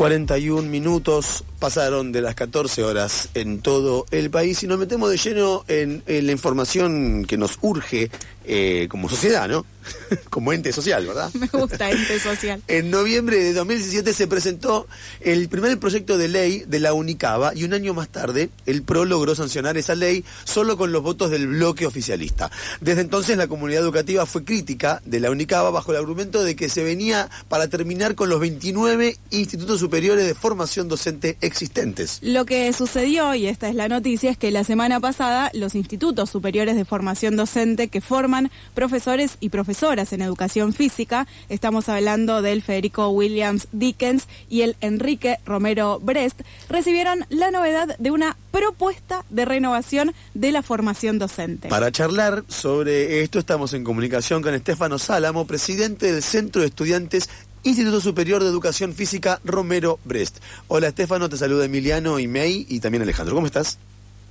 41 0.00 0.62
minutos 0.62 1.44
pasaron 1.60 2.10
de 2.10 2.22
las 2.22 2.34
14 2.34 2.82
horas 2.82 3.28
en 3.34 3.60
todo 3.60 4.06
el 4.10 4.30
país 4.30 4.62
y 4.62 4.66
nos 4.66 4.78
metemos 4.78 5.10
de 5.10 5.18
lleno 5.18 5.64
en, 5.68 6.02
la 6.06 6.32
información 6.32 7.24
que 7.26 7.36
nos 7.36 7.58
urge 7.60 8.10
eh, 8.44 8.88
como 8.90 9.08
sociedad, 9.08 9.48
¿no? 9.48 9.64
como 10.30 10.52
ente 10.52 10.72
social, 10.72 11.06
¿verdad? 11.06 11.30
Me 11.34 11.46
gusta 11.46 11.90
ente 11.90 12.18
social. 12.18 12.62
en 12.68 12.90
noviembre 12.90 13.36
de 13.36 13.52
2017 13.52 14.12
se 14.12 14.26
presentó 14.26 14.86
el 15.20 15.48
primer 15.48 15.78
proyecto 15.78 16.18
de 16.18 16.28
ley 16.28 16.64
de 16.66 16.80
la 16.80 16.94
UNICABA 16.94 17.54
y 17.54 17.64
un 17.64 17.74
año 17.74 17.94
más 17.94 18.08
tarde 18.08 18.50
el 18.66 18.82
PRO 18.82 19.04
logró 19.04 19.34
sancionar 19.34 19.76
esa 19.76 19.94
ley 19.94 20.24
solo 20.44 20.76
con 20.76 20.92
los 20.92 21.02
votos 21.02 21.30
del 21.30 21.46
bloque 21.46 21.86
oficialista. 21.86 22.50
Desde 22.80 23.02
entonces 23.02 23.36
la 23.36 23.48
comunidad 23.48 23.82
educativa 23.82 24.26
fue 24.26 24.44
crítica 24.44 25.02
de 25.04 25.20
la 25.20 25.30
UNICABA 25.30 25.70
bajo 25.70 25.92
el 25.92 25.98
argumento 25.98 26.42
de 26.42 26.56
que 26.56 26.68
se 26.68 26.82
venía 26.82 27.28
para 27.48 27.68
terminar 27.68 28.14
con 28.14 28.28
los 28.30 28.40
29 28.40 29.18
institutos 29.30 29.80
superiores 29.80 30.26
de 30.26 30.34
formación 30.34 30.88
docente 30.88 31.36
existentes. 31.50 32.20
Lo 32.22 32.46
que 32.46 32.72
sucedió, 32.72 33.34
y 33.34 33.46
esta 33.46 33.68
es 33.68 33.74
la 33.74 33.88
noticia, 33.88 34.30
es 34.30 34.38
que 34.38 34.50
la 34.50 34.64
semana 34.64 35.00
pasada 35.00 35.50
los 35.52 35.74
institutos 35.74 36.30
superiores 36.30 36.76
de 36.76 36.84
formación 36.84 37.36
docente 37.36 37.88
que 37.88 38.00
forman 38.00 38.50
profesores 38.74 39.36
y 39.40 39.48
profesoras 39.48 40.12
en 40.12 40.22
educación 40.22 40.72
física, 40.72 41.26
estamos 41.48 41.88
hablando 41.88 42.40
del 42.42 42.62
Federico 42.62 43.08
Williams 43.08 43.68
Dickens 43.72 44.28
y 44.48 44.62
el 44.62 44.76
Enrique 44.80 45.38
Romero 45.44 45.98
Brest, 46.00 46.40
recibieron 46.68 47.26
la 47.28 47.50
novedad 47.50 47.96
de 47.98 48.10
una 48.10 48.36
propuesta 48.50 49.24
de 49.30 49.44
renovación 49.44 50.12
de 50.34 50.52
la 50.52 50.62
formación 50.62 51.18
docente. 51.18 51.68
Para 51.68 51.90
charlar 51.92 52.44
sobre 52.48 53.22
esto 53.22 53.38
estamos 53.38 53.74
en 53.74 53.84
comunicación 53.84 54.42
con 54.42 54.54
Estefano 54.54 54.98
Sálamo, 54.98 55.46
presidente 55.46 56.12
del 56.12 56.22
Centro 56.22 56.62
de 56.62 56.68
Estudiantes 56.68 57.28
Instituto 57.62 58.00
Superior 58.00 58.42
de 58.42 58.48
Educación 58.48 58.94
Física 58.94 59.38
Romero 59.44 59.98
Brest. 60.04 60.38
Hola 60.68 60.88
Estefano, 60.88 61.28
te 61.28 61.36
saluda 61.36 61.66
Emiliano 61.66 62.18
y 62.18 62.26
May 62.26 62.64
y 62.68 62.80
también 62.80 63.02
Alejandro. 63.02 63.34
¿Cómo 63.34 63.46
estás? 63.46 63.78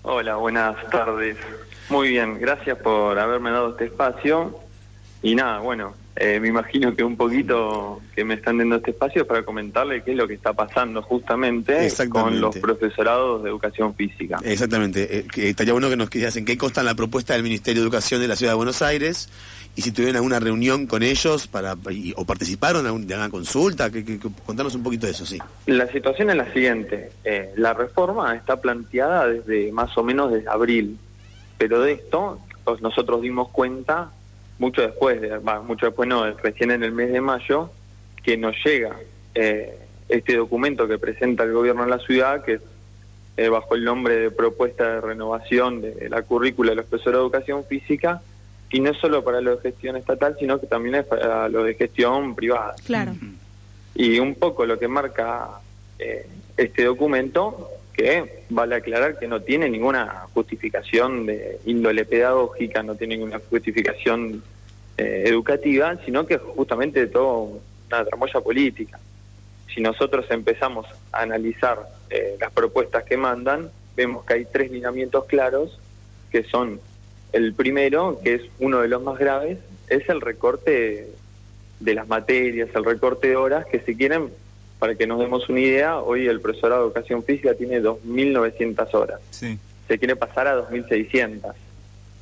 Hola, 0.02 0.38
buenas 0.38 0.76
tardes. 0.90 1.38
Muy 1.90 2.10
bien, 2.10 2.40
gracias 2.40 2.78
por 2.80 3.20
haberme 3.20 3.52
dado 3.52 3.72
este 3.72 3.86
espacio. 3.86 4.60
Y 5.22 5.36
nada, 5.36 5.60
bueno, 5.60 5.94
eh, 6.16 6.40
me 6.40 6.48
imagino 6.48 6.96
que 6.96 7.04
un 7.04 7.16
poquito 7.16 8.02
que 8.16 8.24
me 8.24 8.34
están 8.34 8.58
dando 8.58 8.78
este 8.78 8.92
espacio 8.92 9.28
para 9.28 9.44
comentarle 9.44 10.04
qué 10.04 10.12
es 10.12 10.18
lo 10.18 10.28
que 10.28 10.34
está 10.34 10.54
pasando 10.54 11.02
justamente 11.02 11.90
con 12.10 12.42
los 12.42 12.58
profesorados 12.58 13.44
de 13.44 13.50
educación 13.50 13.94
física. 13.94 14.40
Exactamente. 14.44 15.20
Eh, 15.20 15.26
estaría 15.36 15.74
bueno 15.74 15.90
que 15.90 15.98
nos 15.98 16.10
en 16.36 16.46
qué 16.46 16.58
consta 16.58 16.84
la 16.84 16.96
propuesta 16.96 17.34
del 17.34 17.44
Ministerio 17.44 17.82
de 17.82 17.86
Educación 17.86 18.22
de 18.22 18.28
la 18.28 18.36
Ciudad 18.36 18.54
de 18.54 18.58
Buenos 18.58 18.82
Aires 18.82 19.30
y 19.76 19.82
si 19.82 19.92
tuvieron 19.92 20.18
alguna 20.18 20.40
reunión 20.40 20.88
con 20.88 21.04
ellos 21.04 21.48
para 21.48 21.76
o 22.16 22.26
participaron 22.26 22.84
de 22.84 22.90
alguna 23.14 23.30
consulta, 23.30 23.90
que, 23.90 24.20
contanos 24.46 24.76
un 24.76 24.84
poquito 24.84 25.06
de 25.06 25.14
eso, 25.14 25.26
sí. 25.26 25.40
La 25.68 25.88
situación 25.88 26.30
es 26.30 26.36
la 26.36 26.52
siguiente, 26.52 27.12
eh, 27.24 27.54
la 27.56 27.74
reforma 27.74 28.36
está 28.36 28.60
planteada 28.60 29.28
desde 29.28 29.72
más 29.72 29.98
o 29.98 30.04
menos 30.04 30.32
desde 30.32 30.50
abril, 30.50 30.98
pero 31.58 31.82
de 31.82 31.94
esto 31.94 32.40
pues, 32.64 32.82
nosotros 32.82 33.22
dimos 33.22 33.50
cuenta 33.50 34.12
mucho 34.58 34.82
después, 34.82 35.22
de, 35.22 35.40
mucho 35.64 35.86
después 35.88 36.08
no, 36.08 36.30
recién 36.34 36.72
en 36.72 36.84
el 36.84 36.92
mes 36.92 37.12
de 37.12 37.22
mayo, 37.22 37.72
que 38.22 38.38
nos 38.38 38.56
llega 38.64 38.96
eh, 39.34 39.78
este 40.10 40.36
documento 40.36 40.88
que 40.88 40.98
presenta 40.98 41.44
el 41.44 41.54
gobierno 41.54 41.84
en 41.84 41.90
la 41.90 42.00
ciudad, 42.00 42.44
que 42.44 42.56
es 42.56 42.62
eh, 43.38 43.48
bajo 43.48 43.76
el 43.76 43.86
nombre 43.86 44.18
de 44.18 44.32
propuesta 44.32 44.96
de 44.96 45.02
renovación 45.02 45.82
de 45.82 46.10
la 46.10 46.24
currícula 46.24 46.72
de 46.72 46.76
los 46.76 46.86
profesores 46.86 47.18
de 47.18 47.22
educación 47.22 47.64
física, 47.64 48.22
y 48.72 48.80
no 48.80 48.94
solo 48.94 49.24
para 49.24 49.42
lo 49.42 49.56
de 49.56 49.62
gestión 49.62 49.96
estatal, 49.96 50.36
sino 50.40 50.60
que 50.60 50.68
también 50.68 50.96
es 50.96 51.06
para 51.06 51.50
lo 51.50 51.64
de 51.64 51.74
gestión 51.74 52.36
privada. 52.36 52.76
Claro. 52.86 53.14
Y 53.96 54.20
un 54.20 54.36
poco 54.36 54.66
lo 54.66 54.78
que 54.78 54.88
marca 54.88 55.62
eh, 55.98 56.28
este 56.56 56.84
documento, 56.84 57.72
que 57.94 58.44
vale 58.50 58.76
aclarar 58.76 59.18
que 59.20 59.28
no 59.28 59.42
tiene 59.42 59.70
ninguna 59.70 60.28
justificación 60.34 61.26
de 61.26 61.60
índole 61.66 62.06
pedagógica, 62.06 62.84
no 62.84 62.96
tiene 62.96 63.18
ninguna 63.18 63.42
justificación 63.50 64.44
eh, 64.98 65.24
educativa, 65.26 65.98
sino 66.06 66.26
que 66.26 66.38
justamente 66.38 67.08
todo 67.08 67.60
una 67.88 68.06
tramoya 68.06 68.40
política. 68.40 69.00
Si 69.74 69.82
nosotros 69.82 70.26
empezamos 70.30 70.86
a 71.12 71.22
analizar 71.22 71.90
eh, 72.10 72.36
las 72.40 72.52
propuestas 72.52 73.04
que 73.04 73.18
mandan, 73.18 73.72
vemos 73.96 74.26
que 74.26 74.34
hay 74.36 74.46
tres 74.46 74.72
lineamientos 74.72 75.26
claros, 75.26 75.80
que 76.32 76.44
son 76.44 76.80
el 77.34 77.54
primero, 77.54 78.20
que 78.24 78.36
es 78.36 78.42
uno 78.60 78.80
de 78.82 78.88
los 78.88 79.02
más 79.04 79.18
graves, 79.20 79.60
es 79.88 80.08
el 80.10 80.22
recorte 80.22 81.10
de 81.80 81.94
las 81.94 82.08
materias, 82.08 82.70
el 82.74 82.86
recorte 82.86 83.30
de 83.30 83.36
horas, 83.36 83.66
que 83.66 83.80
si 83.82 83.96
quieren, 83.96 84.30
para 84.80 84.96
que 84.96 85.08
nos 85.08 85.20
demos 85.20 85.48
una 85.50 85.60
idea, 85.60 86.00
hoy 86.00 86.28
el 86.28 86.42
profesorado 86.42 86.82
de 86.82 86.88
educación 86.88 87.24
física 87.24 87.54
tiene 87.54 87.82
2.900 87.82 88.94
horas. 88.94 89.22
Sí. 89.30 89.58
Se 89.88 89.98
quiere 89.98 90.16
pasar 90.16 90.48
a 90.48 90.70
2.600 90.70 91.54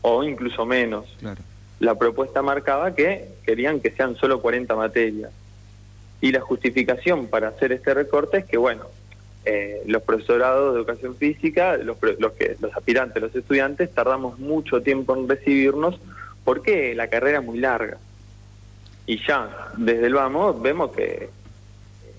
o 0.02 0.24
incluso 0.24 0.66
menos. 0.66 1.06
Claro. 1.20 1.42
La 1.80 1.96
propuesta 1.96 2.42
marcaba 2.42 2.96
que 2.96 3.30
querían 3.46 3.80
que 3.80 3.92
sean 3.92 4.16
solo 4.16 4.42
40 4.42 4.76
materias. 4.76 5.32
Y 6.22 6.32
la 6.32 6.42
justificación 6.42 7.28
para 7.28 7.50
hacer 7.50 7.72
este 7.72 7.94
recorte 7.94 8.38
es 8.38 8.46
que, 8.46 8.58
bueno, 8.58 8.86
eh, 9.50 9.82
los 9.86 10.04
profesorados 10.04 10.74
de 10.74 10.80
educación 10.82 11.16
física, 11.16 11.78
los, 11.78 11.98
los, 12.20 12.34
que, 12.34 12.58
los 12.60 12.76
aspirantes, 12.76 13.24
los 13.24 13.34
estudiantes, 13.34 13.90
tardamos 13.94 14.38
mucho 14.40 14.82
tiempo 14.82 15.16
en 15.16 15.30
recibirnos 15.30 15.98
porque 16.44 16.94
la 16.96 17.08
carrera 17.08 17.40
es 17.40 17.46
muy 17.46 17.60
larga. 17.60 17.98
Y 19.06 19.26
ya, 19.26 19.72
desde 19.78 20.08
el 20.08 20.16
vamos, 20.16 20.62
vemos 20.62 20.92
que 20.92 21.30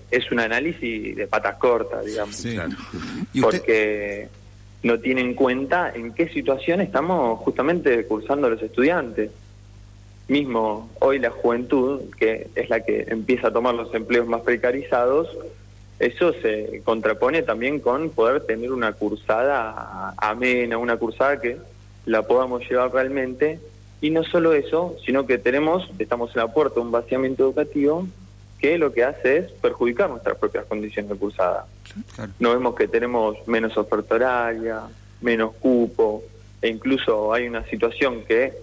es 0.09 0.31
un 0.31 0.39
análisis 0.39 1.15
de 1.15 1.27
patas 1.27 1.57
cortas, 1.57 2.03
digamos. 2.03 2.43
Porque 3.39 4.27
no 4.81 4.99
tiene 4.99 5.21
en 5.21 5.35
cuenta 5.35 5.91
en 5.93 6.13
qué 6.13 6.29
situación 6.29 6.81
estamos 6.81 7.39
justamente 7.41 8.05
cursando 8.05 8.49
los 8.49 8.61
estudiantes. 8.61 9.29
Mismo 10.27 10.89
hoy 10.99 11.19
la 11.19 11.29
juventud, 11.29 12.01
que 12.17 12.47
es 12.55 12.69
la 12.71 12.79
que 12.79 13.05
empieza 13.07 13.49
a 13.49 13.53
tomar 13.53 13.75
los 13.75 13.93
empleos 13.93 14.27
más 14.27 14.41
precarizados, 14.41 15.27
eso 15.99 16.33
se 16.41 16.81
contrapone 16.85 17.43
también 17.43 17.79
con 17.79 18.09
poder 18.09 18.45
tener 18.45 18.71
una 18.71 18.93
cursada 18.93 20.13
amena, 20.17 20.77
una 20.77 20.95
cursada 20.97 21.41
que 21.41 21.57
la 22.05 22.23
podamos 22.23 22.67
llevar 22.69 22.93
realmente. 22.93 23.59
Y 24.01 24.09
no 24.11 24.23
solo 24.23 24.53
eso, 24.53 24.95
sino 25.05 25.25
que 25.25 25.37
tenemos, 25.37 25.89
estamos 25.99 26.33
en 26.33 26.41
la 26.41 26.53
puerta 26.53 26.75
de 26.75 26.81
un 26.81 26.91
vaciamiento 26.91 27.43
educativo 27.43 28.07
que 28.59 28.77
lo 28.77 28.93
que 28.93 29.03
hace 29.03 29.37
es 29.37 29.51
perjudicar 29.51 30.09
nuestras 30.09 30.37
propias 30.37 30.65
condiciones 30.65 31.11
de 31.11 31.17
cursada. 31.17 31.65
No 32.39 32.51
vemos 32.51 32.75
que 32.75 32.87
tenemos 32.87 33.35
menos 33.47 33.75
oferta 33.77 34.15
horaria, 34.15 34.81
menos 35.21 35.53
cupo, 35.55 36.23
e 36.61 36.69
incluso 36.69 37.33
hay 37.33 37.47
una 37.47 37.63
situación 37.65 38.23
que 38.25 38.53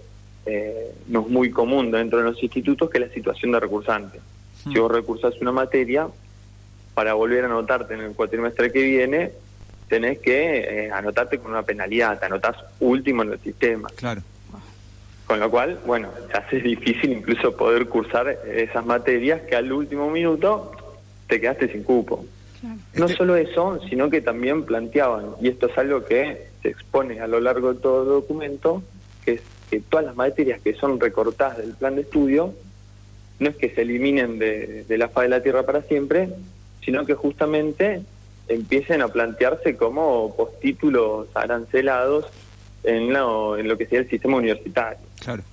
eh, 0.45 0.91
no 1.07 1.21
es 1.21 1.27
muy 1.27 1.51
común 1.51 1.91
dentro 1.91 2.19
de 2.19 2.25
los 2.25 2.41
institutos, 2.41 2.89
que 2.89 2.99
es 2.99 3.07
la 3.07 3.13
situación 3.13 3.51
de 3.51 3.59
recursante. 3.59 4.19
Si 4.63 4.69
hmm. 4.69 4.81
vos 4.81 4.91
recursás 4.91 5.33
una 5.41 5.51
materia, 5.51 6.07
para 6.97 7.13
volver 7.13 7.43
a 7.43 7.45
anotarte 7.45 7.93
en 7.93 7.99
el 7.99 8.13
cuatrimestre 8.13 8.71
que 8.71 8.81
viene, 8.81 9.31
tenés 9.87 10.17
que 10.17 10.85
eh, 10.85 10.91
anotarte 10.91 11.37
con 11.37 11.51
una 11.51 11.61
penalidad, 11.61 12.19
te 12.19 12.25
anotás 12.25 12.55
último 12.79 13.21
en 13.21 13.33
el 13.33 13.39
sistema. 13.39 13.87
Claro. 13.95 14.23
Con 15.27 15.39
lo 15.39 15.51
cual, 15.51 15.79
bueno, 15.85 16.09
se 16.31 16.35
hace 16.35 16.59
difícil 16.73 17.11
incluso 17.11 17.55
poder 17.55 17.85
cursar 17.85 18.39
esas 18.47 18.83
materias 18.83 19.41
que 19.41 19.55
al 19.55 19.71
último 19.71 20.09
minuto 20.09 20.71
te 21.27 21.39
quedaste 21.39 21.71
sin 21.71 21.83
cupo. 21.83 22.25
No 22.95 23.05
este 23.05 23.17
solo 23.17 23.35
eso, 23.35 23.79
sino 23.87 24.09
que 24.09 24.21
también 24.21 24.63
planteaban, 24.63 25.33
y 25.39 25.49
esto 25.49 25.67
es 25.67 25.77
algo 25.77 26.03
que 26.03 26.47
se 26.63 26.69
expone 26.69 27.19
a 27.19 27.27
lo 27.27 27.39
largo 27.39 27.75
de 27.75 27.79
todo 27.79 28.01
el 28.01 28.09
documento, 28.21 28.81
que 29.23 29.33
es 29.33 29.41
que 29.69 29.81
todas 29.81 30.07
las 30.07 30.15
materias 30.15 30.61
que 30.63 30.73
son 30.73 30.99
recortadas 30.99 31.59
del 31.59 31.75
plan 31.75 31.93
de 31.93 32.01
estudio, 32.01 32.55
no 33.37 33.49
es 33.49 33.55
que 33.55 33.69
se 33.69 33.83
eliminen 33.83 34.39
de, 34.39 34.83
de 34.85 34.97
la 34.97 35.09
faz 35.09 35.25
de 35.25 35.29
la 35.29 35.43
Tierra 35.43 35.63
para 35.63 35.83
siempre, 35.83 36.29
sino 36.87 37.05
que 37.05 37.15
justamente 37.15 38.01
empiecen 38.47 39.01
a 39.01 39.09
plantearse 39.09 39.75
como 39.75 40.33
postítulos 40.37 41.27
arancelados 41.33 42.27
en 42.85 43.11
lo, 43.11 43.57
en 43.57 43.67
lo 43.67 43.77
que 43.77 43.83
sería 43.83 43.99
el 43.99 44.09
sistema 44.09 44.37
universitario. 44.37 44.99
Claro. 45.21 45.43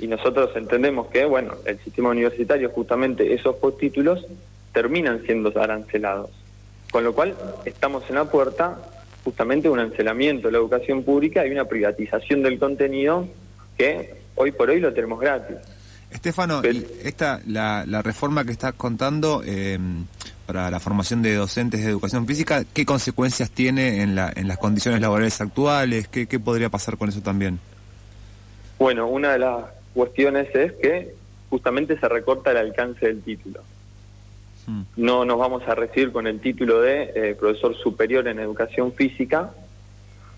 Y 0.00 0.08
nosotros 0.08 0.50
entendemos 0.56 1.06
que, 1.06 1.26
bueno, 1.26 1.54
el 1.64 1.78
sistema 1.78 2.08
universitario, 2.08 2.70
justamente 2.70 3.32
esos 3.32 3.54
postítulos 3.54 4.26
terminan 4.72 5.22
siendo 5.24 5.56
arancelados. 5.56 6.30
Con 6.90 7.04
lo 7.04 7.14
cual, 7.14 7.36
estamos 7.64 8.02
en 8.08 8.16
la 8.16 8.24
puerta 8.24 8.76
justamente 9.22 9.68
de 9.68 9.74
un 9.74 9.78
arancelamiento 9.78 10.48
de 10.48 10.52
la 10.54 10.58
educación 10.58 11.04
pública 11.04 11.46
y 11.46 11.52
una 11.52 11.66
privatización 11.66 12.42
del 12.42 12.58
contenido 12.58 13.28
que 13.78 14.16
hoy 14.34 14.50
por 14.50 14.70
hoy 14.70 14.80
lo 14.80 14.92
tenemos 14.92 15.20
gratis. 15.20 15.56
Estefano, 16.10 16.62
esta, 16.64 17.40
la, 17.46 17.84
la 17.86 18.02
reforma 18.02 18.44
que 18.44 18.52
estás 18.52 18.74
contando, 18.74 19.42
eh, 19.44 19.78
para 20.46 20.70
la 20.70 20.80
formación 20.80 21.22
de 21.22 21.34
docentes 21.34 21.84
de 21.84 21.90
educación 21.90 22.26
física, 22.26 22.64
¿qué 22.72 22.84
consecuencias 22.84 23.50
tiene 23.50 24.02
en, 24.02 24.14
la, 24.14 24.32
en 24.34 24.48
las 24.48 24.58
condiciones 24.58 25.00
laborales 25.00 25.40
actuales? 25.40 26.08
¿Qué, 26.08 26.26
¿Qué 26.26 26.38
podría 26.38 26.68
pasar 26.68 26.96
con 26.96 27.08
eso 27.08 27.20
también? 27.20 27.58
Bueno, 28.78 29.06
una 29.06 29.32
de 29.32 29.38
las 29.38 29.64
cuestiones 29.94 30.54
es 30.54 30.72
que 30.74 31.14
justamente 31.48 31.98
se 31.98 32.08
recorta 32.08 32.50
el 32.50 32.56
alcance 32.56 33.06
del 33.06 33.22
título. 33.22 33.60
hmm. 34.66 34.82
no 34.96 35.24
nos 35.24 35.38
vamos 35.38 35.62
a 35.68 35.74
recibir 35.74 36.10
con 36.12 36.26
el 36.26 36.40
título 36.40 36.80
de 36.80 37.12
eh, 37.14 37.36
profesor 37.38 37.76
superior 37.76 38.26
en 38.28 38.40
educación 38.40 38.92
física, 38.92 39.50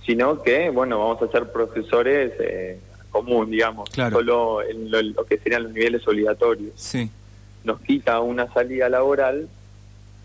sino 0.05 0.43
que, 0.43 0.71
bueno, 0.71 0.99
vamos 0.99 1.23
a 1.23 1.33
ser 1.33 1.51
profesores 1.51 2.33
eh, 2.39 2.79
común, 3.11 3.51
digamos, 3.51 3.89
solo 3.91 4.63
en 4.63 4.91
lo, 4.91 5.25
que 5.25 5.39
serían 5.39 5.65
los 5.65 5.73
niveles 5.73 6.07
obligatorios. 6.07 6.73
Sí. 6.77 7.11
Nos 7.65 7.81
quita 7.81 8.21
una 8.21 8.53
salida 8.53 8.89
laboral, 8.89 9.49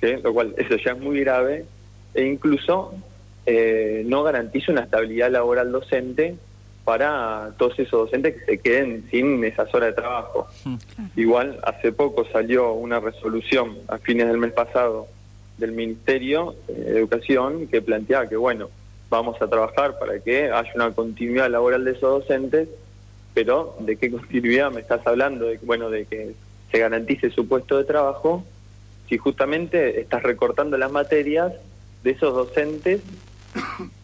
lo 0.02 0.34
cual 0.34 0.54
eso 0.58 0.76
ya 0.78 0.92
es 0.92 1.00
muy 1.00 1.20
grave, 1.22 1.66
e 2.14 2.26
incluso 2.26 2.94
eh, 3.46 4.04
no 4.06 4.24
garantiza 4.24 4.72
una 4.72 4.82
estabilidad 4.82 5.32
laboral 5.32 5.72
docente 5.72 6.36
para 6.84 7.52
todos 7.58 7.78
esos 7.80 8.06
docentes 8.06 8.36
que 8.36 8.46
se 8.46 8.58
queden 8.60 9.08
sin 9.12 9.44
esas 9.44 9.74
horas 9.74 9.90
de 9.90 10.02
trabajo. 10.02 10.48
Hmm. 10.66 10.78
Igual, 11.16 11.60
hace 11.64 11.92
poco 11.92 12.26
salió 12.32 12.74
una 12.74 13.00
resolución 13.00 13.78
a 13.88 13.98
fines 13.98 14.28
del 14.28 14.38
mes 14.38 14.52
pasado 14.52 15.08
del 15.58 15.72
Ministerio 15.74 16.56
de 16.68 16.98
Educación 16.98 17.68
que 17.68 17.82
planteaba 17.82 18.28
que, 18.28 18.36
bueno, 18.36 18.70
vamos 19.10 19.40
a 19.42 19.48
trabajar 19.48 20.00
para 20.00 20.20
que 20.20 20.50
haya 20.52 20.72
una 20.74 20.92
continuidad 20.92 21.52
laboral 21.52 21.86
de 21.86 21.92
esos 21.92 22.22
docentes, 22.22 22.68
pero 23.34 23.76
¿de 23.80 23.96
qué 23.98 24.10
continuidad 24.10 24.72
me 24.72 24.82
estás 24.82 25.06
hablando? 25.06 25.46
De, 25.46 25.60
bueno, 25.62 25.90
de 25.90 26.06
que 26.06 26.34
se 26.72 26.80
garantice 26.80 27.30
su 27.30 27.48
puesto 27.48 27.78
de 27.78 27.84
trabajo 27.84 28.44
si 29.12 29.18
justamente 29.18 30.00
estás 30.00 30.24
recortando 30.24 30.78
las 30.78 30.90
materias 30.90 31.52
de 32.02 32.12
esos 32.12 32.34
docentes 32.34 33.02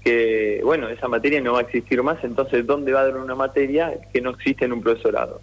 que, 0.04 0.59
bueno, 0.65 0.89
esa 0.89 1.07
materia 1.07 1.39
no 1.39 1.54
va 1.54 1.59
a 1.59 1.62
existir 1.62 2.04
más, 2.04 2.21
entonces, 2.25 2.68
¿dónde 2.68 2.92
va 2.92 3.00
a 3.00 3.06
dar 3.06 3.15
una 3.15 3.33
materia 3.33 3.98
que 4.12 4.19
no 4.19 4.31
existe 4.31 4.65
en 4.65 4.74
un 4.74 4.81
profesorado? 4.81 5.39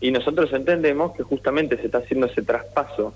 Y 0.00 0.12
nosotros 0.12 0.52
entendemos 0.52 1.16
que 1.16 1.24
justamente 1.24 1.76
se 1.76 1.86
está 1.86 1.98
haciendo 1.98 2.28
ese 2.28 2.42
traspaso 2.42 3.14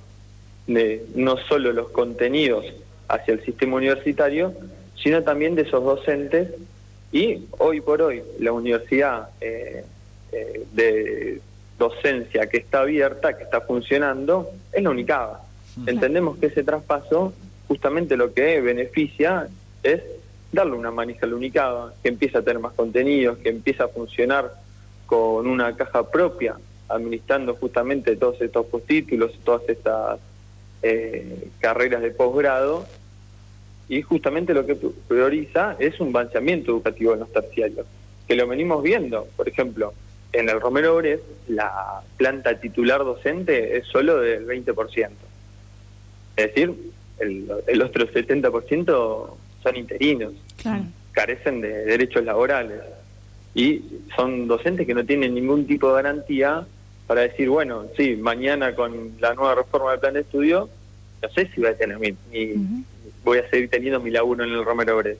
de 0.66 1.04
no 1.14 1.36
solo 1.36 1.72
los 1.72 1.90
contenidos 1.90 2.64
hacia 3.06 3.34
el 3.34 3.44
sistema 3.44 3.76
universitario, 3.76 4.54
sino 5.00 5.22
también 5.22 5.54
de 5.54 5.62
esos 5.62 5.84
docentes 5.84 6.48
y 7.12 7.46
hoy 7.58 7.80
por 7.80 8.02
hoy 8.02 8.20
la 8.40 8.50
universidad 8.50 9.28
eh, 9.40 9.84
eh, 10.32 10.64
de 10.72 11.40
docencia 11.78 12.48
que 12.48 12.56
está 12.56 12.80
abierta, 12.80 13.36
que 13.38 13.44
está 13.44 13.60
funcionando, 13.60 14.50
es 14.72 14.82
la 14.82 14.90
UNICABA. 14.90 15.51
Entendemos 15.86 16.38
que 16.38 16.46
ese 16.46 16.64
traspaso 16.64 17.32
justamente 17.68 18.16
lo 18.16 18.34
que 18.34 18.60
beneficia 18.60 19.48
es 19.82 20.02
darle 20.52 20.74
una 20.74 20.90
manija 20.90 21.24
al 21.24 21.34
Unicaba, 21.34 21.94
que 22.02 22.10
empieza 22.10 22.38
a 22.38 22.42
tener 22.42 22.60
más 22.60 22.74
contenidos, 22.74 23.38
que 23.38 23.48
empieza 23.48 23.84
a 23.84 23.88
funcionar 23.88 24.52
con 25.06 25.46
una 25.46 25.74
caja 25.74 26.10
propia, 26.10 26.56
administrando 26.88 27.54
justamente 27.54 28.16
todos 28.16 28.40
estos 28.42 28.66
postítulos, 28.66 29.32
todas 29.44 29.66
estas 29.68 30.20
eh, 30.82 31.48
carreras 31.58 32.02
de 32.02 32.10
posgrado, 32.10 32.86
y 33.88 34.02
justamente 34.02 34.54
lo 34.54 34.66
que 34.66 34.76
prioriza 35.08 35.76
es 35.78 35.98
un 36.00 36.12
balanceamiento 36.12 36.72
educativo 36.72 37.14
en 37.14 37.20
los 37.20 37.32
terciarios, 37.32 37.86
que 38.28 38.36
lo 38.36 38.46
venimos 38.46 38.82
viendo, 38.82 39.26
por 39.36 39.48
ejemplo, 39.48 39.94
en 40.32 40.48
el 40.48 40.60
Romero 40.60 41.00
la 41.48 42.00
planta 42.16 42.58
titular 42.58 43.04
docente 43.04 43.76
es 43.76 43.86
solo 43.86 44.18
del 44.20 44.46
20%. 44.46 45.10
Es 46.36 46.46
decir, 46.46 46.74
el, 47.18 47.50
el 47.66 47.82
otro 47.82 48.06
70% 48.06 49.30
son 49.62 49.76
interinos, 49.76 50.32
carecen 51.12 51.60
de 51.60 51.84
derechos 51.84 52.24
laborales. 52.24 52.80
Y 53.54 53.82
son 54.16 54.48
docentes 54.48 54.86
que 54.86 54.94
no 54.94 55.04
tienen 55.04 55.34
ningún 55.34 55.66
tipo 55.66 55.88
de 55.88 56.02
garantía 56.02 56.66
para 57.06 57.22
decir, 57.22 57.50
bueno, 57.50 57.84
sí, 57.96 58.16
mañana 58.16 58.74
con 58.74 59.12
la 59.20 59.34
nueva 59.34 59.56
reforma 59.56 59.90
del 59.90 60.00
plan 60.00 60.14
de 60.14 60.20
estudio, 60.20 60.70
no 61.22 61.28
sé 61.28 61.48
si 61.54 61.60
voy 61.60 61.70
a 61.70 61.76
tener 61.76 61.98
mi, 61.98 62.16
voy 63.22 63.38
a 63.38 63.50
seguir 63.50 63.68
teniendo 63.68 64.00
mi 64.00 64.10
laburo 64.10 64.44
en 64.44 64.50
el 64.50 64.64
Romero 64.64 64.96
Ores 64.96 65.18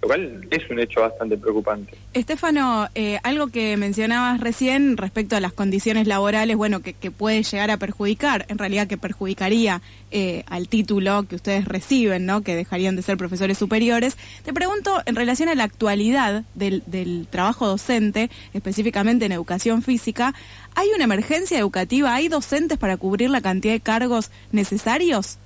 lo 0.00 0.06
cual 0.06 0.46
es 0.50 0.70
un 0.70 0.78
hecho 0.78 1.00
bastante 1.00 1.36
preocupante. 1.36 1.94
Estefano, 2.12 2.88
eh, 2.94 3.18
algo 3.24 3.48
que 3.48 3.76
mencionabas 3.76 4.40
recién 4.40 4.96
respecto 4.96 5.34
a 5.34 5.40
las 5.40 5.52
condiciones 5.52 6.06
laborales, 6.06 6.56
bueno, 6.56 6.80
que, 6.80 6.94
puede 7.10 7.42
llegar 7.42 7.70
a 7.70 7.78
perjudicar, 7.78 8.46
en 8.48 8.58
realidad 8.58 8.86
que 8.86 8.96
perjudicaría 8.96 9.82
eh, 10.10 10.44
al 10.46 10.68
título 10.68 11.24
que 11.24 11.36
ustedes 11.36 11.64
reciben, 11.64 12.26
¿no? 12.26 12.42
Que 12.42 12.54
dejarían 12.54 12.94
de 12.94 13.02
ser 13.02 13.16
profesores 13.16 13.58
superiores. 13.58 14.16
Te 14.44 14.52
pregunto, 14.52 15.02
en 15.06 15.16
relación 15.16 15.48
a 15.48 15.54
la 15.54 15.64
actualidad 15.64 16.44
del, 16.54 16.82
del 16.86 17.26
trabajo 17.28 17.66
docente, 17.66 18.30
específicamente 18.54 19.24
en 19.24 19.32
educación 19.32 19.82
física, 19.82 20.32
¿hay 20.76 20.88
una 20.94 21.04
emergencia 21.04 21.58
educativa? 21.58 22.14
¿Hay 22.14 22.28
docentes 22.28 22.78
para 22.78 22.96
cubrir 22.96 23.30
la 23.30 23.40
cantidad 23.40 23.72
de 23.72 23.80
cargos 23.80 24.30
necesarios? 24.52 25.38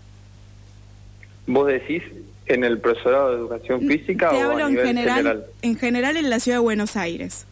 Vos 1.46 1.68
decís 1.68 2.02
¿En 2.46 2.64
el 2.64 2.78
profesorado 2.78 3.30
de 3.30 3.36
educación 3.36 3.80
física 3.86 4.32
o 4.32 4.50
a 4.50 4.68
nivel 4.68 4.78
en 4.78 4.86
general, 4.86 5.46
En 5.62 5.76
general 5.76 6.16
en 6.16 6.28
la 6.28 6.40
ciudad 6.40 6.58
de 6.58 6.62
Buenos 6.62 6.96
Aires. 6.96 7.46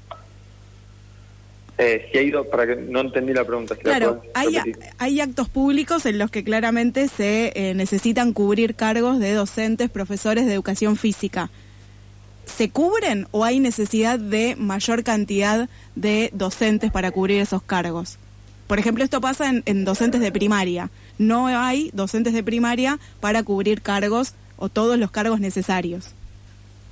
Eh, 1.82 2.10
si 2.12 2.18
ha 2.18 2.22
ido, 2.22 2.44
para 2.44 2.66
que 2.66 2.76
no 2.76 3.00
entendí 3.00 3.32
la 3.32 3.44
pregunta. 3.44 3.74
claro, 3.74 4.22
hay, 4.34 4.58
hay, 4.98 5.20
actos 5.20 5.48
públicos 5.48 6.04
en 6.04 6.18
los 6.18 6.30
que 6.30 6.44
claramente 6.44 7.08
se 7.08 7.52
eh, 7.54 7.72
necesitan 7.72 8.34
cubrir 8.34 8.74
cargos 8.74 9.18
de 9.18 9.32
docentes, 9.32 9.88
profesores 9.88 10.44
de 10.44 10.52
educación 10.52 10.96
física. 10.96 11.48
¿Se 12.44 12.68
cubren 12.68 13.28
o 13.30 13.46
hay 13.46 13.60
necesidad 13.60 14.18
de 14.18 14.56
mayor 14.56 15.04
cantidad 15.04 15.70
de 15.94 16.28
docentes 16.34 16.90
para 16.90 17.12
cubrir 17.12 17.40
esos 17.40 17.62
cargos? 17.62 18.18
Por 18.66 18.78
ejemplo, 18.78 19.02
esto 19.02 19.22
pasa 19.22 19.48
en, 19.48 19.62
en 19.64 19.86
docentes 19.86 20.20
de 20.20 20.32
primaria. 20.32 20.90
No 21.16 21.46
hay 21.46 21.90
docentes 21.94 22.34
de 22.34 22.42
primaria 22.42 22.98
para 23.20 23.42
cubrir 23.42 23.80
cargos 23.80 24.34
o 24.60 24.68
todos 24.68 24.96
los 24.96 25.10
cargos 25.10 25.40
necesarios. 25.40 26.14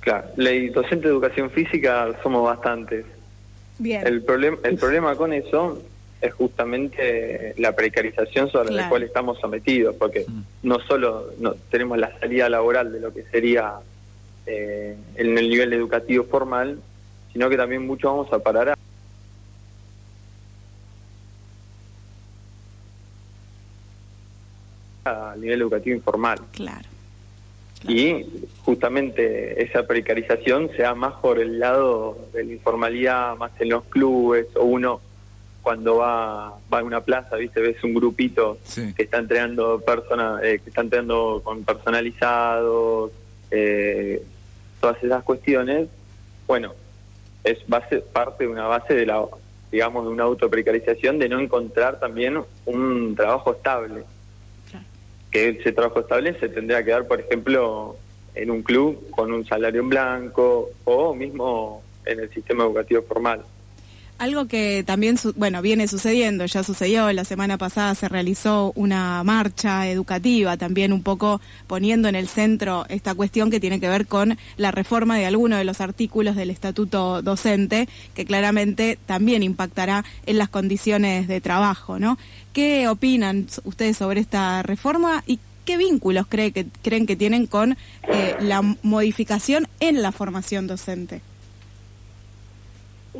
Claro, 0.01 0.27
ley 0.35 0.69
docente 0.69 1.07
de 1.07 1.13
educación 1.13 1.49
física 1.51 2.09
somos 2.21 2.43
bastantes. 2.43 3.05
Bien. 3.77 4.05
El, 4.05 4.21
problema 4.23 4.57
el 4.63 4.77
problema 4.77 5.15
con 5.15 5.31
eso 5.31 5.81
es 6.19 6.33
justamente 6.33 7.53
la 7.57 7.73
precarización 7.73 8.49
sobre 8.49 8.73
la 8.73 8.89
cual 8.89 9.03
estamos 9.03 9.39
sometidos, 9.39 9.95
porque 9.95 10.25
mm. 10.27 10.41
no 10.63 10.79
solo 10.81 11.31
no, 11.39 11.53
tenemos 11.69 11.97
la 11.97 12.17
salida 12.19 12.49
laboral 12.49 12.91
de 12.91 12.99
lo 12.99 13.13
que 13.13 13.23
sería 13.23 13.75
eh, 14.45 14.97
en 15.15 15.37
el 15.37 15.49
nivel 15.49 15.71
educativo 15.71 16.25
formal, 16.25 16.79
sino 17.31 17.49
que 17.49 17.55
también 17.55 17.85
mucho 17.85 18.07
vamos 18.07 18.33
a 18.33 18.39
parar 18.39 18.73
a 25.05 25.35
nivel 25.37 25.61
educativo 25.61 25.95
informal. 25.95 26.39
Claro. 26.51 26.98
Y 27.87 28.25
justamente 28.63 29.63
esa 29.63 29.87
precarización 29.87 30.69
se 30.75 30.81
da 30.81 30.95
más 30.95 31.13
por 31.15 31.39
el 31.39 31.59
lado 31.59 32.17
de 32.33 32.43
la 32.43 32.53
informalidad, 32.53 33.37
más 33.37 33.51
en 33.59 33.69
los 33.69 33.85
clubes, 33.85 34.47
o 34.55 34.63
uno 34.65 35.01
cuando 35.61 35.97
va, 35.97 36.57
va 36.73 36.79
a 36.79 36.83
una 36.83 37.01
plaza, 37.01 37.35
viste, 37.35 37.61
ves 37.61 37.83
un 37.83 37.93
grupito 37.93 38.57
que 38.95 39.03
está 39.03 39.17
entrenando 39.17 39.79
personas, 39.81 40.41
eh, 40.43 40.59
que 40.63 40.69
está 40.69 40.81
entrenando 40.81 41.41
con 41.43 41.63
personalizados, 41.63 43.11
eh, 43.51 44.23
todas 44.79 45.03
esas 45.03 45.23
cuestiones, 45.23 45.89
bueno, 46.47 46.73
es 47.43 47.59
base, 47.67 47.99
parte 47.99 48.45
de 48.45 48.49
una 48.49 48.67
base 48.67 48.93
de 48.93 49.05
la, 49.05 49.23
digamos, 49.71 50.05
de 50.05 50.09
una 50.11 50.23
autoprecarización 50.23 51.19
de 51.19 51.29
no 51.29 51.39
encontrar 51.39 51.99
también 51.99 52.41
un 52.65 53.15
trabajo 53.15 53.53
estable 53.53 54.03
que 55.31 55.49
ese 55.49 55.71
trabajo 55.71 56.01
estable 56.01 56.39
se 56.39 56.49
tendría 56.49 56.83
que 56.83 56.91
dar, 56.91 57.07
por 57.07 57.19
ejemplo, 57.19 57.97
en 58.35 58.51
un 58.51 58.63
club 58.63 59.09
con 59.11 59.31
un 59.31 59.45
salario 59.45 59.81
en 59.81 59.89
blanco 59.89 60.69
o 60.85 61.13
mismo 61.13 61.83
en 62.05 62.21
el 62.21 62.29
sistema 62.31 62.63
educativo 62.63 63.03
formal. 63.03 63.43
Algo 64.19 64.47
que 64.47 64.83
también, 64.85 65.17
bueno, 65.37 65.61
viene 65.61 65.87
sucediendo, 65.87 66.45
ya 66.45 66.61
sucedió, 66.61 67.09
la 67.13 67.23
semana 67.23 67.57
pasada 67.57 67.95
se 67.95 68.09
realizó 68.09 68.73
una 68.75 69.23
marcha 69.23 69.87
educativa, 69.87 70.57
también 70.57 70.91
un 70.91 71.03
poco 71.03 71.39
poniendo 71.67 72.09
en 72.09 72.15
el 72.15 72.27
centro 72.27 72.85
esta 72.89 73.15
cuestión 73.15 73.49
que 73.49 73.61
tiene 73.61 73.79
que 73.79 73.87
ver 73.87 74.07
con 74.07 74.37
la 74.57 74.71
reforma 74.71 75.15
de 75.15 75.25
algunos 75.25 75.57
de 75.57 75.63
los 75.63 75.79
artículos 75.79 76.35
del 76.35 76.49
estatuto 76.49 77.21
docente, 77.21 77.87
que 78.13 78.25
claramente 78.25 78.99
también 79.05 79.41
impactará 79.41 80.03
en 80.25 80.37
las 80.37 80.49
condiciones 80.49 81.29
de 81.29 81.39
trabajo, 81.39 81.97
¿no? 81.97 82.17
¿Qué 82.51 82.89
opinan 82.89 83.47
ustedes 83.63 83.95
sobre 83.95 84.19
esta 84.19 84.63
reforma 84.63 85.23
y 85.27 85.39
qué 85.63 85.77
vínculos 85.77 86.27
creen 86.27 87.05
que 87.05 87.15
tienen 87.15 87.47
con 87.47 87.77
eh, 88.03 88.35
la 88.41 88.61
modificación 88.83 89.69
en 89.79 90.01
la 90.01 90.11
formación 90.11 90.67
docente? 90.67 91.21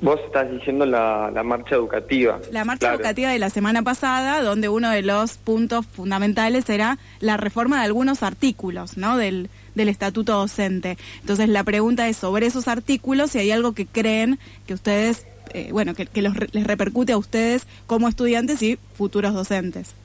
Vos 0.01 0.19
estás 0.25 0.49
diciendo 0.51 0.85
la, 0.85 1.31
marcha 1.43 1.75
educativa. 1.75 2.39
La 2.51 2.63
marcha 2.63 2.93
educativa 2.93 3.29
de 3.31 3.39
la 3.39 3.49
semana 3.49 3.81
pasada, 3.81 4.41
donde 4.41 4.69
uno 4.69 4.89
de 4.89 5.01
los 5.01 5.37
puntos 5.37 5.85
fundamentales 5.87 6.69
era 6.69 6.97
la 7.19 7.37
reforma 7.37 7.79
de 7.79 7.85
algunos 7.85 8.23
artículos 8.23 8.97
¿no? 8.97 9.17
del, 9.17 9.49
del 9.75 9.89
estatuto 9.89 10.33
docente. 10.33 10.97
Entonces 11.21 11.49
la 11.49 11.63
pregunta 11.63 12.07
es 12.07 12.17
sobre 12.17 12.45
esos 12.45 12.67
artículos, 12.67 13.31
si 13.31 13.39
hay 13.39 13.51
algo 13.51 13.73
que 13.73 13.85
creen 13.85 14.39
que 14.67 14.73
ustedes, 14.73 15.25
eh, 15.53 15.69
bueno, 15.71 15.93
que, 15.95 16.07
les 16.21 16.67
repercute 16.67 17.13
a 17.13 17.17
ustedes 17.17 17.67
como 17.87 18.07
estudiantes 18.07 18.61
y 18.61 18.77
futuros 18.93 19.33
docentes. 19.33 19.95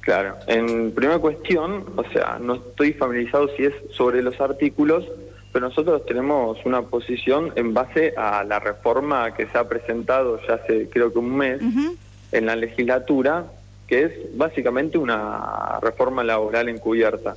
Claro, 0.00 0.36
en 0.46 0.92
primera 0.92 1.18
cuestión, 1.18 1.86
o 1.96 2.04
sea, 2.12 2.38
no 2.38 2.56
estoy 2.56 2.92
familiarizado 2.92 3.48
si 3.56 3.64
es 3.64 3.72
sobre 3.92 4.22
los 4.22 4.38
artículos, 4.38 5.04
pero 5.54 5.68
nosotros 5.68 6.04
tenemos 6.04 6.58
una 6.64 6.82
posición 6.82 7.52
en 7.54 7.72
base 7.72 8.12
a 8.16 8.42
la 8.42 8.58
reforma 8.58 9.34
que 9.34 9.46
se 9.46 9.56
ha 9.56 9.68
presentado 9.68 10.40
ya 10.48 10.54
hace 10.54 10.88
creo 10.90 11.12
que 11.12 11.20
un 11.20 11.36
mes 11.36 11.60
en 12.32 12.46
la 12.46 12.56
legislatura, 12.56 13.46
que 13.86 14.02
es 14.02 14.36
básicamente 14.36 14.98
una 14.98 15.78
reforma 15.80 16.24
laboral 16.24 16.68
encubierta, 16.68 17.36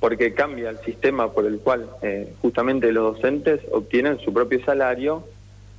porque 0.00 0.34
cambia 0.34 0.68
el 0.68 0.80
sistema 0.80 1.32
por 1.32 1.46
el 1.46 1.60
cual 1.60 1.88
eh, 2.02 2.30
justamente 2.42 2.92
los 2.92 3.14
docentes 3.14 3.62
obtienen 3.72 4.18
su 4.18 4.34
propio 4.34 4.62
salario 4.62 5.24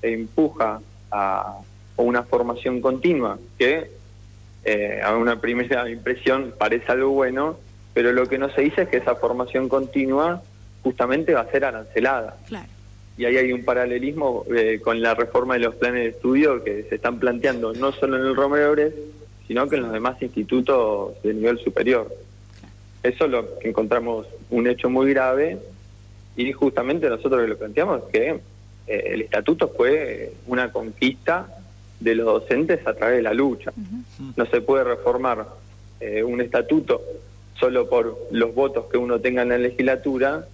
e 0.02 0.14
empuja 0.14 0.82
a 1.12 1.60
una 1.98 2.24
formación 2.24 2.82
continua 2.82 3.38
que 3.60 3.92
eh, 4.66 5.00
a 5.04 5.16
una 5.16 5.40
primera 5.40 5.88
impresión 5.98 6.56
parece 6.58 6.92
algo 6.92 7.12
bueno, 7.12 7.58
pero 7.94 8.14
lo 8.14 8.28
que 8.28 8.40
no 8.40 8.50
se 8.50 8.62
dice 8.62 8.82
es 8.82 8.90
que 8.90 8.98
esa 8.98 9.14
formación 9.14 9.70
continua 9.70 10.42
justamente 10.84 11.34
va 11.34 11.42
a 11.42 11.52
ser 11.52 11.66
arancelada. 11.66 12.38
Y 13.18 13.26
ahí 13.26 13.38
hay 13.38 13.54
un 13.54 13.64
paralelismo 13.64 14.46
eh, 14.56 14.80
con 14.84 15.02
la 15.02 15.14
reforma 15.14 15.56
de 15.56 15.62
los 15.62 15.76
planes 15.76 16.04
de 16.04 16.10
estudio 16.10 16.64
que 16.64 16.84
se 16.84 16.96
están 16.96 17.20
planteando 17.20 17.74
no 17.74 17.92
solo 17.92 18.18
en 18.18 18.26
el 18.26 18.36
Romero 18.36 18.72
Ores, 18.72 18.94
sino 19.48 19.68
que 19.68 19.76
en 19.76 19.84
los 19.84 19.92
demás 19.92 20.22
institutos 20.22 21.22
de 21.24 21.34
nivel 21.34 21.60
superior. 21.60 22.14
Eso 23.04 23.26
es 23.26 23.32
lo 23.32 23.60
que 23.60 23.70
encontramos 23.70 24.28
un 24.50 24.68
hecho 24.68 24.90
muy 24.90 25.12
grave 25.12 25.58
y 26.36 26.52
justamente 26.52 27.10
nosotros 27.10 27.48
lo 27.48 27.58
planteamos 27.58 28.04
que 28.06 28.40
eh, 28.88 29.04
el 29.08 29.22
estatuto 29.22 29.70
fue 29.70 30.34
una 30.48 30.72
conquista 30.72 31.48
de 32.00 32.16
los 32.16 32.26
docentes 32.26 32.86
a 32.88 32.94
través 32.94 33.18
de 33.18 33.24
la 33.24 33.34
lucha. 33.34 33.72
No 34.36 34.46
se 34.46 34.62
puede 34.62 34.84
reformar 34.84 35.48
eh, 36.00 36.24
un 36.24 36.42
estatuto 36.42 37.02
solo 37.60 37.88
por 37.88 38.28
los 38.32 38.56
votos 38.56 38.86
que 38.92 38.98
uno 38.98 39.20
tenga 39.20 39.44
en 39.44 39.50
la 39.50 39.58
legislatura, 39.58 40.48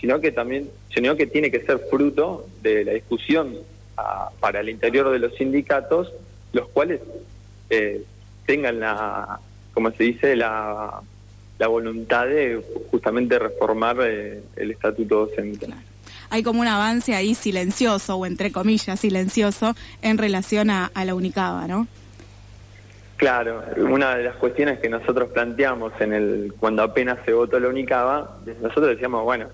sino 0.00 0.20
que 0.20 0.32
también, 0.32 0.68
sino 0.94 1.16
que 1.16 1.26
tiene 1.26 1.50
que 1.50 1.60
ser 1.60 1.78
fruto 1.90 2.46
de 2.62 2.84
la 2.84 2.92
discusión 2.92 3.56
ah, 3.96 4.30
para 4.40 4.60
el 4.60 4.68
interior 4.68 5.10
de 5.10 5.18
los 5.18 5.34
sindicatos, 5.34 6.12
los 6.52 6.68
cuales 6.68 7.00
eh, 7.70 8.02
tengan 8.46 8.80
la, 8.80 9.40
como 9.72 9.90
se 9.92 10.04
dice, 10.04 10.36
la, 10.36 11.02
la 11.58 11.68
voluntad 11.68 12.26
de 12.26 12.60
justamente 12.90 13.38
reformar 13.38 13.96
eh, 14.00 14.42
el 14.56 14.70
estatuto 14.72 15.26
docente. 15.26 15.68
Hay 16.30 16.42
como 16.42 16.60
un 16.60 16.66
avance 16.66 17.14
ahí 17.14 17.34
silencioso, 17.34 18.16
o 18.16 18.26
entre 18.26 18.50
comillas 18.50 18.98
silencioso, 18.98 19.74
en 20.00 20.18
relación 20.18 20.70
a, 20.70 20.90
la 21.04 21.14
Unicaba, 21.14 21.68
¿no? 21.68 21.86
Claro, 23.16 23.62
una 23.76 24.16
de 24.16 24.24
las 24.24 24.36
cuestiones 24.36 24.80
que 24.80 24.88
nosotros 24.88 25.28
planteamos 25.28 25.92
en 26.00 26.12
el 26.12 26.54
cuando 26.58 26.82
apenas 26.82 27.18
se 27.24 27.32
votó 27.32 27.60
la 27.60 27.68
Unicaba, 27.68 28.38
nosotros 28.60 28.88
decíamos, 28.88 29.22
bueno, 29.24 29.46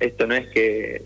esto 0.00 0.26
no 0.26 0.34
es 0.34 0.48
que 0.48 1.04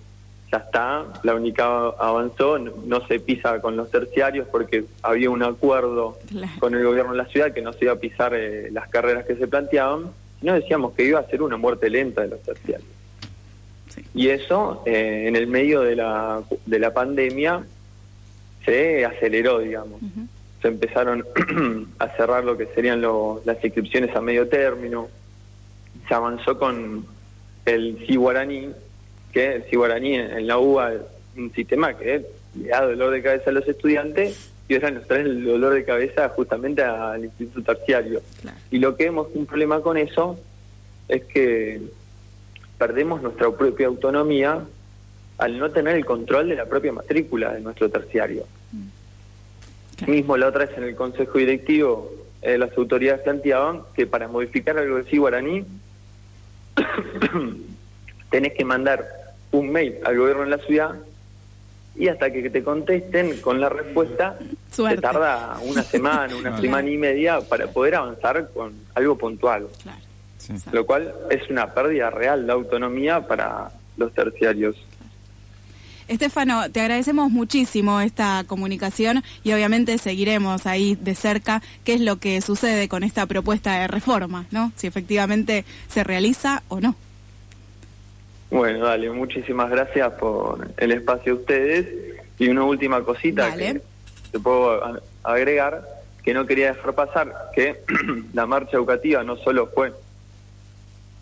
ya 0.50 0.58
está, 0.58 1.04
la 1.24 1.34
Unicaba 1.34 1.94
avanzó, 1.98 2.58
no 2.58 3.06
se 3.06 3.20
pisa 3.20 3.60
con 3.60 3.76
los 3.76 3.90
terciarios 3.90 4.48
porque 4.50 4.84
había 5.02 5.28
un 5.28 5.42
acuerdo 5.42 6.18
con 6.58 6.74
el 6.74 6.84
gobierno 6.84 7.12
de 7.12 7.18
la 7.18 7.26
ciudad 7.26 7.52
que 7.52 7.60
no 7.60 7.72
se 7.74 7.84
iba 7.84 7.92
a 7.92 7.96
pisar 7.96 8.32
eh, 8.34 8.70
las 8.70 8.88
carreras 8.88 9.26
que 9.26 9.36
se 9.36 9.46
planteaban, 9.46 10.10
no 10.40 10.54
decíamos 10.54 10.94
que 10.94 11.04
iba 11.04 11.20
a 11.20 11.26
ser 11.26 11.42
una 11.42 11.56
muerte 11.56 11.90
lenta 11.90 12.22
de 12.22 12.28
los 12.28 12.42
terciarios. 12.42 12.88
Y 14.14 14.28
eso, 14.28 14.82
eh, 14.86 15.24
en 15.26 15.36
el 15.36 15.46
medio 15.48 15.80
de 15.82 15.96
la, 15.96 16.42
de 16.64 16.78
la 16.78 16.94
pandemia, 16.94 17.64
se 18.64 19.04
aceleró, 19.04 19.58
digamos. 19.58 20.00
Se 20.62 20.68
empezaron 20.68 21.24
a 21.98 22.08
cerrar 22.08 22.44
lo 22.44 22.56
que 22.56 22.66
serían 22.66 23.02
las 23.44 23.64
inscripciones 23.64 24.14
a 24.14 24.20
medio 24.20 24.48
término. 24.48 25.08
Se 26.06 26.14
avanzó 26.14 26.58
con 26.58 27.06
el 27.74 28.04
CIGuaraní, 28.06 28.70
que 29.32 29.56
el 29.56 29.62
CIGuaraní 29.64 30.14
en 30.14 30.46
la 30.46 30.58
UBA 30.58 30.94
es 30.94 31.00
un 31.36 31.52
sistema 31.52 31.96
que 31.96 32.24
le 32.54 32.68
da 32.68 32.82
dolor 32.82 33.12
de 33.12 33.22
cabeza 33.22 33.50
a 33.50 33.52
los 33.52 33.66
estudiantes 33.68 34.50
y 34.68 34.74
ahora 34.74 34.90
nos 34.90 35.06
trae 35.06 35.22
el 35.22 35.44
dolor 35.44 35.74
de 35.74 35.84
cabeza 35.84 36.28
justamente 36.30 36.82
al 36.82 37.24
instituto 37.24 37.74
terciario. 37.74 38.20
Y 38.70 38.78
lo 38.78 38.96
que 38.96 39.04
vemos 39.04 39.28
un 39.34 39.46
problema 39.46 39.80
con 39.80 39.96
eso 39.96 40.38
es 41.08 41.24
que 41.24 41.80
perdemos 42.76 43.22
nuestra 43.22 43.50
propia 43.50 43.86
autonomía 43.86 44.64
al 45.38 45.58
no 45.58 45.70
tener 45.70 45.96
el 45.96 46.04
control 46.04 46.48
de 46.48 46.56
la 46.56 46.66
propia 46.66 46.92
matrícula 46.92 47.54
de 47.54 47.60
nuestro 47.60 47.88
terciario. 47.88 48.44
Mm. 48.72 50.10
Mismo 50.10 50.36
la 50.36 50.48
otra 50.48 50.66
vez 50.66 50.76
en 50.76 50.84
el 50.84 50.94
Consejo 50.94 51.38
Directivo, 51.38 52.12
eh, 52.42 52.58
las 52.58 52.76
autoridades 52.76 53.22
planteaban 53.22 53.82
que 53.94 54.06
para 54.06 54.28
modificar 54.28 54.78
algo 54.78 55.02
de 55.02 55.18
guaraní 55.18 55.64
tenés 58.30 58.52
que 58.54 58.64
mandar 58.64 59.06
un 59.52 59.70
mail 59.70 59.96
al 60.04 60.16
gobierno 60.16 60.44
de 60.44 60.50
la 60.50 60.58
ciudad 60.58 60.94
y 61.96 62.08
hasta 62.08 62.30
que 62.30 62.48
te 62.48 62.62
contesten 62.62 63.40
con 63.40 63.60
la 63.60 63.68
respuesta 63.68 64.38
se 64.70 64.96
tarda 64.98 65.58
una 65.64 65.82
semana, 65.94 66.36
una 66.36 66.60
semana 66.60 66.88
y 66.88 66.96
media 66.96 67.40
para 67.40 67.66
poder 67.66 67.96
avanzar 67.96 68.50
con 68.52 68.72
algo 68.94 69.18
puntual. 69.18 69.68
Claro. 69.82 69.98
Lo 70.72 70.86
cual 70.86 71.12
es 71.30 71.50
una 71.50 71.74
pérdida 71.74 72.10
real 72.10 72.46
de 72.46 72.52
autonomía 72.52 73.26
para 73.26 73.70
los 73.96 74.12
terciarios. 74.14 74.76
Estefano, 76.08 76.70
te 76.72 76.80
agradecemos 76.80 77.30
muchísimo 77.30 78.00
esta 78.00 78.42
comunicación 78.46 79.22
y 79.44 79.52
obviamente 79.52 79.98
seguiremos 79.98 80.66
ahí 80.66 80.96
de 80.98 81.14
cerca 81.14 81.62
qué 81.84 81.94
es 81.94 82.00
lo 82.00 82.16
que 82.16 82.40
sucede 82.40 82.88
con 82.88 83.04
esta 83.04 83.26
propuesta 83.26 83.78
de 83.78 83.88
reforma, 83.88 84.46
¿no? 84.50 84.72
Si 84.74 84.86
efectivamente 84.86 85.66
se 85.88 86.04
realiza 86.04 86.62
o 86.68 86.80
no. 86.80 86.96
Bueno, 88.50 88.86
dale, 88.86 89.10
muchísimas 89.10 89.68
gracias 89.70 90.10
por 90.14 90.68
el 90.78 90.92
espacio 90.92 91.34
a 91.34 91.36
ustedes. 91.36 91.86
Y 92.38 92.48
una 92.48 92.64
última 92.64 93.02
cosita 93.02 93.54
que 93.54 93.82
te 94.32 94.38
puedo 94.38 95.02
agregar, 95.22 95.86
que 96.22 96.32
no 96.32 96.46
quería 96.46 96.72
dejar 96.72 96.94
pasar, 96.94 97.50
que 97.54 97.82
la 98.32 98.46
marcha 98.46 98.78
educativa 98.78 99.22
no 99.24 99.36
solo 99.36 99.66
fue 99.74 99.92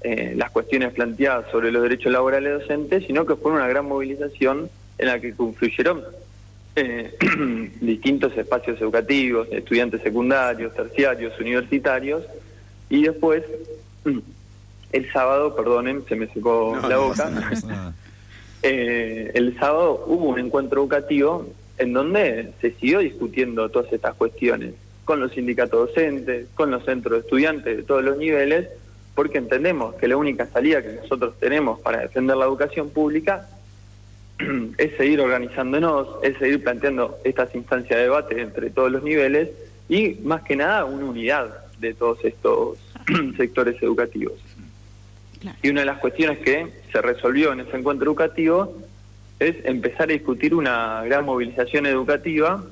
eh, 0.02 0.34
las 0.36 0.50
cuestiones 0.50 0.92
planteadas 0.92 1.50
sobre 1.50 1.72
los 1.72 1.82
derechos 1.82 2.12
laborales 2.12 2.60
docentes, 2.60 3.06
sino 3.06 3.26
que 3.26 3.36
fue 3.36 3.52
una 3.52 3.66
gran 3.66 3.86
movilización 3.86 4.68
en 4.98 5.06
la 5.06 5.20
que 5.20 5.34
confluyeron 5.34 6.02
eh, 6.76 7.16
distintos 7.80 8.36
espacios 8.36 8.80
educativos, 8.80 9.48
estudiantes 9.50 10.02
secundarios, 10.02 10.74
terciarios, 10.74 11.38
universitarios, 11.40 12.22
y 12.90 13.04
después, 13.04 13.42
el 14.92 15.12
sábado, 15.12 15.56
perdonen, 15.56 16.04
se 16.06 16.16
me 16.16 16.26
secó 16.28 16.78
la 16.88 16.98
boca, 16.98 17.30
eh, 18.62 19.30
el 19.34 19.58
sábado 19.58 20.04
hubo 20.06 20.26
un 20.26 20.38
encuentro 20.38 20.82
educativo 20.82 21.46
en 21.78 21.92
donde 21.92 22.52
se 22.60 22.72
siguió 22.72 23.00
discutiendo 23.00 23.68
todas 23.70 23.92
estas 23.92 24.14
cuestiones 24.14 24.74
con 25.04 25.20
los 25.20 25.32
sindicatos 25.32 25.88
docentes, 25.88 26.48
con 26.54 26.70
los 26.70 26.84
centros 26.84 27.14
de 27.14 27.20
estudiantes 27.20 27.76
de 27.76 27.82
todos 27.84 28.04
los 28.04 28.18
niveles, 28.18 28.68
porque 29.16 29.38
entendemos 29.38 29.94
que 29.94 30.06
la 30.06 30.16
única 30.18 30.46
salida 30.46 30.82
que 30.82 30.92
nosotros 30.92 31.34
tenemos 31.40 31.80
para 31.80 32.00
defender 32.00 32.36
la 32.36 32.44
educación 32.44 32.90
pública 32.90 33.48
es 34.78 34.96
seguir 34.98 35.22
organizándonos, 35.22 36.22
es 36.22 36.36
seguir 36.36 36.62
planteando 36.62 37.18
estas 37.24 37.52
instancias 37.54 37.96
de 37.96 38.02
debate 38.04 38.40
entre 38.40 38.68
todos 38.68 38.92
los 38.92 39.02
niveles 39.02 39.48
y 39.88 40.16
más 40.22 40.42
que 40.42 40.54
nada 40.54 40.84
una 40.84 41.06
unidad 41.06 41.66
de 41.78 41.94
todos 41.94 42.22
estos 42.24 42.76
sectores 43.38 43.82
educativos. 43.82 44.34
Y 45.62 45.70
una 45.70 45.80
de 45.80 45.86
las 45.86 45.98
cuestiones 45.98 46.38
que 46.40 46.66
se 46.92 47.00
resolvió 47.00 47.52
en 47.52 47.60
ese 47.60 47.74
encuentro 47.76 48.10
educativo 48.10 48.76
es 49.38 49.56
empezar 49.64 50.10
a 50.10 50.12
discutir 50.12 50.54
una 50.54 51.02
gran 51.04 51.24
movilización 51.24 51.86
educativa 51.86 52.62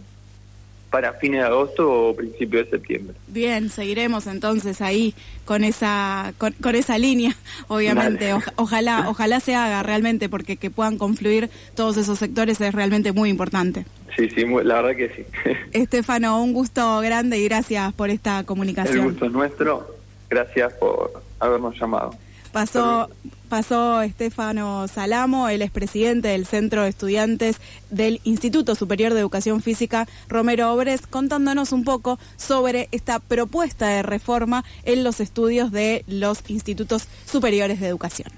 para 0.95 1.13
fines 1.15 1.41
de 1.41 1.47
agosto 1.49 1.91
o 1.91 2.15
principios 2.15 2.67
de 2.67 2.71
septiembre. 2.71 3.17
Bien, 3.27 3.69
seguiremos 3.69 4.29
entonces 4.29 4.81
ahí 4.81 5.13
con 5.45 5.65
esa 5.65 6.35
con, 6.39 6.55
esa 6.77 6.99
línea, 6.99 7.35
obviamente. 7.67 8.33
ojalá 8.55 9.07
ojalá 9.09 9.41
se 9.41 9.57
haga 9.57 9.83
realmente 9.83 10.29
porque 10.29 10.57
que 10.57 10.71
puedan 10.71 10.97
confluir 10.97 11.51
todos 11.75 11.97
esos 11.97 12.21
sectores 12.21 12.61
es 12.61 12.73
realmente 12.73 13.11
muy 13.11 13.29
importante. 13.29 13.87
Sí, 14.17 14.31
sí, 14.31 14.45
la 14.63 14.83
verdad 14.83 14.97
que 14.97 15.09
sí. 15.17 15.25
Estefano, 15.73 16.41
un 16.41 16.53
gusto 16.53 17.01
grande 17.01 17.39
y 17.39 17.45
gracias 17.49 17.93
por 17.95 18.09
esta 18.09 18.45
comunicación. 18.45 18.99
El 18.99 19.05
gusto 19.07 19.27
es 19.27 19.33
nuestro. 19.33 19.97
Gracias 20.31 20.75
por 20.75 21.25
habernos 21.41 21.77
llamado. 21.77 22.15
Pasó, 22.55 23.11
pasó 23.49 24.01
Estefano 24.03 24.87
Salamo, 24.87 25.49
el 25.49 25.61
expresidente 25.61 26.29
del 26.29 26.47
Centro 26.47 26.85
de 26.85 26.89
Estudiantes 26.89 27.57
del 27.91 28.21
Instituto 28.23 28.77
Superior 28.77 29.13
de 29.13 29.19
Educación 29.19 29.61
Física 29.61 30.07
Romero 30.29 30.73
Obres, 30.73 31.05
contándonos 31.09 31.73
un 31.73 31.83
poco 31.83 32.17
sobre 32.37 32.89
esta 32.93 33.19
propuesta 33.19 33.89
de 33.89 34.05
reforma 34.05 34.65
en 34.85 35.03
los 35.03 35.19
estudios 35.19 35.73
de 35.73 36.05
los 36.07 36.49
institutos 36.49 37.09
superiores 37.27 37.81
de 37.81 37.89
educación. 37.89 38.29